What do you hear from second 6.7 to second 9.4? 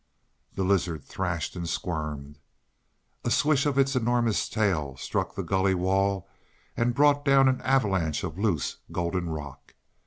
and brought down an avalanche of loose, golden